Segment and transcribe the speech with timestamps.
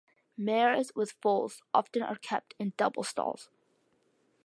[0.35, 3.51] Mares with foals often are kept in double stalls.